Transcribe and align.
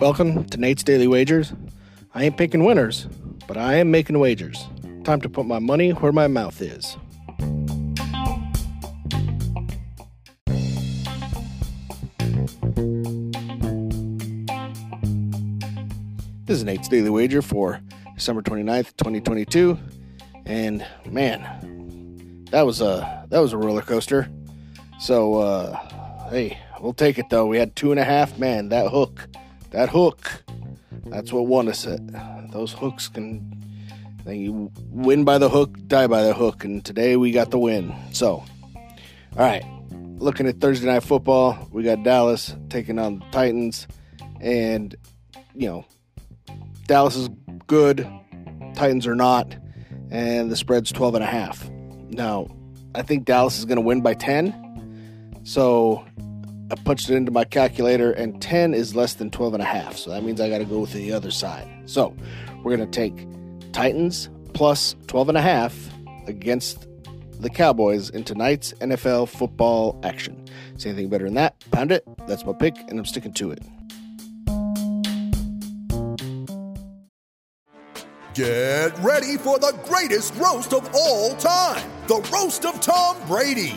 Welcome 0.00 0.44
to 0.46 0.58
Nate's 0.58 0.82
Daily 0.82 1.06
Wagers. 1.06 1.52
I 2.12 2.24
ain't 2.24 2.36
picking 2.36 2.64
winners, 2.64 3.06
but 3.46 3.56
I 3.56 3.74
am 3.74 3.92
making 3.92 4.18
wagers. 4.18 4.66
Time 5.04 5.20
to 5.20 5.28
put 5.28 5.46
my 5.46 5.60
money 5.60 5.90
where 5.90 6.10
my 6.10 6.26
mouth 6.26 6.60
is. 6.60 6.96
This 16.46 16.58
is 16.58 16.64
Nate's 16.64 16.88
Daily 16.88 17.10
Wager 17.10 17.40
for 17.40 17.80
December 18.16 18.42
29th, 18.42 18.96
2022. 18.96 19.78
And 20.44 20.84
man, 21.08 22.44
that 22.50 22.62
was 22.62 22.80
a 22.80 23.26
that 23.28 23.38
was 23.38 23.52
a 23.52 23.56
roller 23.56 23.82
coaster. 23.82 24.28
So 25.02 25.34
uh 25.38 26.28
hey, 26.30 26.60
we'll 26.80 26.94
take 26.94 27.18
it 27.18 27.28
though. 27.28 27.46
We 27.46 27.58
had 27.58 27.74
two 27.74 27.90
and 27.90 27.98
a 27.98 28.04
half. 28.04 28.38
Man, 28.38 28.68
that 28.68 28.88
hook. 28.88 29.26
That 29.70 29.88
hook. 29.88 30.44
That's 31.06 31.32
what 31.32 31.46
won 31.46 31.68
us 31.68 31.84
it. 31.86 32.00
Those 32.52 32.72
hooks 32.72 33.08
can 33.08 33.64
they 34.24 34.48
win 34.48 35.24
by 35.24 35.38
the 35.38 35.48
hook, 35.48 35.76
die 35.88 36.06
by 36.06 36.22
the 36.22 36.32
hook, 36.32 36.62
and 36.62 36.84
today 36.84 37.16
we 37.16 37.32
got 37.32 37.50
the 37.50 37.58
win. 37.58 37.92
So, 38.12 38.44
all 38.76 39.38
right, 39.38 39.64
looking 40.18 40.46
at 40.46 40.60
Thursday 40.60 40.86
night 40.86 41.02
football, 41.02 41.68
we 41.72 41.82
got 41.82 42.04
Dallas 42.04 42.54
taking 42.68 43.00
on 43.00 43.18
the 43.18 43.24
Titans, 43.32 43.88
and 44.40 44.94
you 45.52 45.66
know, 45.66 45.84
Dallas 46.86 47.16
is 47.16 47.28
good, 47.66 48.08
Titans 48.76 49.08
are 49.08 49.16
not, 49.16 49.56
and 50.12 50.48
the 50.48 50.56
spread's 50.56 50.92
12 50.92 51.16
and 51.16 51.24
a 51.24 51.26
half. 51.26 51.68
Now, 52.08 52.46
I 52.94 53.02
think 53.02 53.24
Dallas 53.24 53.58
is 53.58 53.64
going 53.64 53.76
to 53.76 53.82
win 53.82 54.02
by 54.02 54.14
10. 54.14 54.61
So, 55.44 56.04
I 56.70 56.74
punched 56.74 57.10
it 57.10 57.16
into 57.16 57.30
my 57.30 57.44
calculator 57.44 58.12
and 58.12 58.40
10 58.40 58.74
is 58.74 58.94
less 58.94 59.14
than 59.14 59.30
12 59.30 59.54
and 59.54 59.62
a 59.62 59.66
half. 59.66 59.96
So 59.96 60.10
that 60.10 60.22
means 60.22 60.40
I 60.40 60.48
got 60.48 60.58
to 60.58 60.64
go 60.64 60.80
with 60.80 60.92
the 60.92 61.12
other 61.12 61.30
side. 61.30 61.68
So, 61.86 62.14
we're 62.62 62.76
going 62.76 62.90
to 62.90 63.08
take 63.08 63.26
Titans 63.72 64.30
plus 64.54 64.94
12 65.06 65.30
and 65.30 65.38
a 65.38 65.42
half 65.42 65.74
against 66.26 66.86
the 67.40 67.50
Cowboys 67.50 68.10
in 68.10 68.24
tonight's 68.24 68.72
NFL 68.74 69.28
football 69.28 69.98
action. 70.04 70.46
See 70.76 70.88
anything 70.88 71.08
better 71.08 71.24
than 71.24 71.34
that? 71.34 71.62
Pound 71.72 71.92
it. 71.92 72.04
That's 72.28 72.46
my 72.46 72.52
pick, 72.52 72.76
and 72.88 72.98
I'm 72.98 73.04
sticking 73.04 73.32
to 73.34 73.50
it. 73.50 73.62
Get 78.34 78.98
ready 79.00 79.36
for 79.36 79.58
the 79.58 79.78
greatest 79.84 80.34
roast 80.36 80.72
of 80.72 80.88
all 80.94 81.36
time 81.36 81.90
the 82.06 82.16
Roast 82.32 82.64
of 82.64 82.80
Tom 82.80 83.16
Brady, 83.26 83.76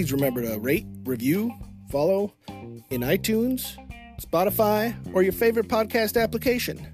Please 0.00 0.12
remember 0.12 0.40
to 0.40 0.58
rate, 0.58 0.86
review, 1.04 1.52
follow 1.90 2.32
in 2.88 3.02
iTunes, 3.02 3.76
Spotify, 4.18 4.96
or 5.12 5.22
your 5.22 5.34
favorite 5.34 5.68
podcast 5.68 6.18
application. 6.18 6.86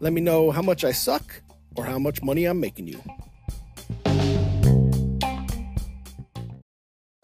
Let 0.00 0.12
me 0.12 0.20
know 0.20 0.50
how 0.50 0.60
much 0.60 0.84
I 0.84 0.92
suck 0.92 1.40
or 1.74 1.86
how 1.86 1.98
much 1.98 2.22
money 2.22 2.44
I'm 2.44 2.60
making 2.60 2.86
you. 2.86 3.02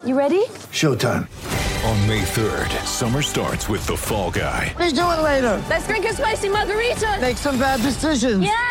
You 0.03 0.17
ready? 0.17 0.43
Showtime. 0.73 1.29
On 1.85 2.07
May 2.07 2.21
3rd, 2.21 2.83
summer 2.87 3.21
starts 3.21 3.69
with 3.69 3.85
The 3.85 3.95
Fall 3.95 4.31
Guy. 4.31 4.73
Let's 4.79 4.93
do 4.93 5.01
it 5.01 5.21
later. 5.21 5.63
Let's 5.69 5.85
drink 5.85 6.05
a 6.05 6.13
spicy 6.13 6.49
margarita. 6.49 7.19
Make 7.21 7.37
some 7.37 7.59
bad 7.59 7.79
decisions. 7.81 8.43
Yes. 8.43 8.70